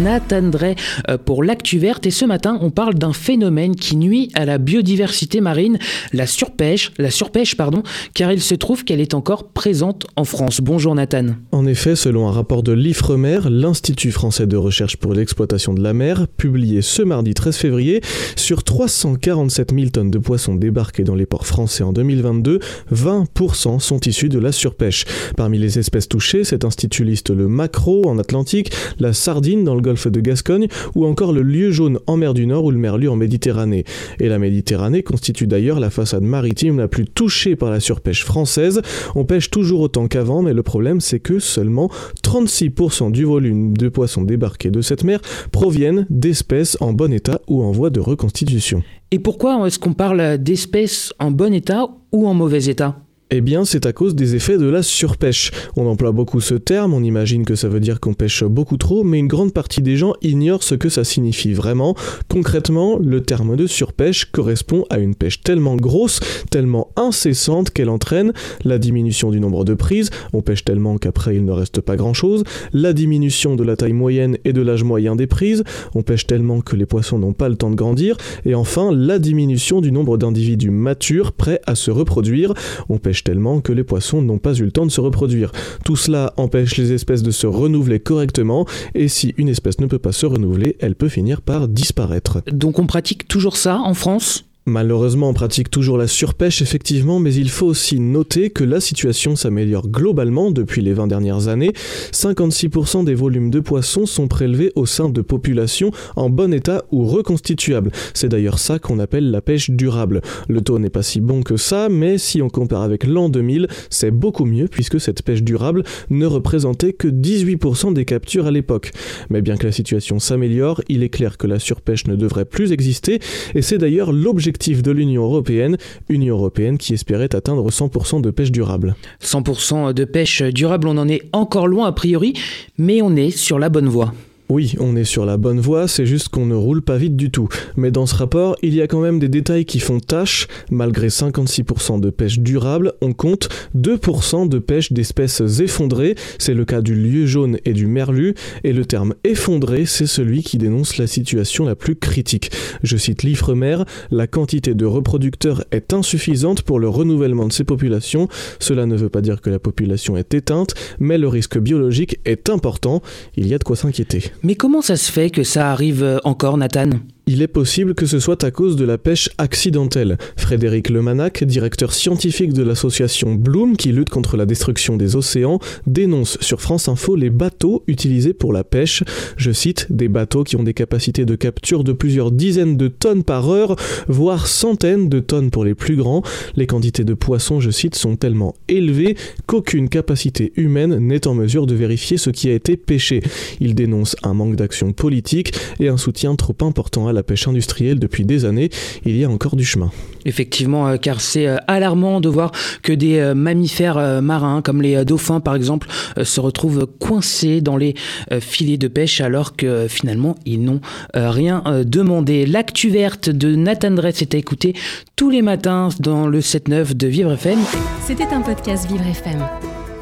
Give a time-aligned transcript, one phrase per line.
[0.00, 0.74] Nathan Drey
[1.10, 4.56] euh, pour l'actu verte et ce matin on parle d'un phénomène qui nuit à la
[4.56, 5.78] biodiversité marine,
[6.14, 7.82] la surpêche, la surpêche pardon,
[8.14, 10.60] car il se trouve qu'elle est encore présente en France.
[10.62, 11.26] Bonjour Nathan.
[11.52, 15.92] En effet, selon un rapport de l'IFREMER, l'Institut français de recherche pour l'exploitation de la
[15.92, 18.00] mer, publié ce mardi 13 février,
[18.36, 22.60] sur 347 000 tonnes de poissons débarqués dans les ports français en 2022,
[22.92, 25.04] 20% sont issus de la surpêche.
[25.36, 29.81] Parmi les espèces touchées, cet institut liste le maquereau en Atlantique, la sardine dans le
[29.82, 33.08] golfe de Gascogne ou encore le lieu jaune en mer du Nord ou le merlu
[33.08, 33.84] en Méditerranée.
[34.20, 38.80] Et la Méditerranée constitue d'ailleurs la façade maritime la plus touchée par la surpêche française.
[39.14, 41.90] On pêche toujours autant qu'avant, mais le problème c'est que seulement
[42.24, 47.62] 36% du volume de poissons débarqués de cette mer proviennent d'espèces en bon état ou
[47.62, 48.82] en voie de reconstitution.
[49.10, 52.96] Et pourquoi est-ce qu'on parle d'espèces en bon état ou en mauvais état?
[53.34, 55.52] Eh bien, c'est à cause des effets de la surpêche.
[55.74, 59.04] On emploie beaucoup ce terme, on imagine que ça veut dire qu'on pêche beaucoup trop,
[59.04, 61.54] mais une grande partie des gens ignorent ce que ça signifie.
[61.54, 61.96] Vraiment.
[62.28, 68.34] Concrètement, le terme de surpêche correspond à une pêche tellement grosse, tellement incessante qu'elle entraîne
[68.64, 72.44] la diminution du nombre de prises, on pêche tellement qu'après il ne reste pas grand-chose,
[72.74, 76.60] la diminution de la taille moyenne et de l'âge moyen des prises, on pêche tellement
[76.60, 80.18] que les poissons n'ont pas le temps de grandir, et enfin la diminution du nombre
[80.18, 82.52] d'individus matures prêts à se reproduire,
[82.90, 85.52] on pêche tellement que les poissons n'ont pas eu le temps de se reproduire.
[85.84, 89.98] Tout cela empêche les espèces de se renouveler correctement, et si une espèce ne peut
[89.98, 92.42] pas se renouveler, elle peut finir par disparaître.
[92.50, 94.44] Donc on pratique toujours ça en France?
[94.64, 99.34] Malheureusement, on pratique toujours la surpêche, effectivement, mais il faut aussi noter que la situation
[99.34, 101.72] s'améliore globalement depuis les 20 dernières années.
[102.12, 107.06] 56% des volumes de poissons sont prélevés au sein de populations en bon état ou
[107.06, 107.90] reconstituables.
[108.14, 110.20] C'est d'ailleurs ça qu'on appelle la pêche durable.
[110.48, 113.66] Le taux n'est pas si bon que ça, mais si on compare avec l'an 2000,
[113.90, 118.92] c'est beaucoup mieux puisque cette pêche durable ne représentait que 18% des captures à l'époque.
[119.28, 122.70] Mais bien que la situation s'améliore, il est clair que la surpêche ne devrait plus
[122.70, 123.18] exister,
[123.56, 125.76] et c'est d'ailleurs l'objectif de l'Union européenne,
[126.08, 128.94] Union européenne qui espérait atteindre 100% de pêche durable.
[129.22, 132.34] 100% de pêche durable, on en est encore loin a priori,
[132.78, 134.12] mais on est sur la bonne voie.
[134.54, 137.30] Oui, on est sur la bonne voie, c'est juste qu'on ne roule pas vite du
[137.30, 137.48] tout.
[137.78, 140.46] Mais dans ce rapport, il y a quand même des détails qui font tâche.
[140.70, 146.16] Malgré 56% de pêche durable, on compte 2% de pêche d'espèces effondrées.
[146.36, 148.34] C'est le cas du lieu jaune et du merlu.
[148.62, 152.50] Et le terme effondré, c'est celui qui dénonce la situation la plus critique.
[152.82, 153.78] Je cite l'Ifremer,
[154.10, 158.28] la quantité de reproducteurs est insuffisante pour le renouvellement de ces populations.
[158.58, 162.50] Cela ne veut pas dire que la population est éteinte, mais le risque biologique est
[162.50, 163.00] important.
[163.34, 164.24] Il y a de quoi s'inquiéter.
[164.44, 166.90] Mais comment ça se fait que ça arrive euh, encore, Nathan?
[167.26, 170.18] Il est possible que ce soit à cause de la pêche accidentelle.
[170.36, 176.36] Frédéric Lemanac, directeur scientifique de l'association Bloom qui lutte contre la destruction des océans, dénonce
[176.40, 179.04] sur France Info les bateaux utilisés pour la pêche.
[179.36, 183.22] Je cite, des bateaux qui ont des capacités de capture de plusieurs dizaines de tonnes
[183.22, 183.76] par heure,
[184.08, 186.22] voire centaines de tonnes pour les plus grands.
[186.56, 189.16] Les quantités de poissons, je cite, sont tellement élevées
[189.46, 193.22] qu'aucune capacité humaine n'est en mesure de vérifier ce qui a été pêché.
[193.60, 197.98] Il dénonce un manque d'action politique et un soutien trop important à la pêche industrielle
[197.98, 198.70] depuis des années,
[199.04, 199.90] il y a encore du chemin.
[200.24, 202.52] Effectivement, euh, car c'est euh, alarmant de voir
[202.82, 205.88] que des euh, mammifères marins, comme les dauphins par exemple,
[206.22, 207.94] se retrouvent coincés dans les
[208.40, 210.80] filets de pêche alors que finalement ils n'ont
[211.14, 212.46] rien demandé.
[212.46, 214.74] L'actu verte de Nathan Dress est à écouter
[215.16, 217.58] tous les matins dans le 7-9 de Vivre FM.
[218.06, 219.40] C'était un podcast Vivre FM.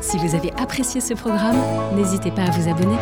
[0.01, 1.59] Si vous avez apprécié ce programme,
[1.97, 2.97] n'hésitez pas à vous abonner.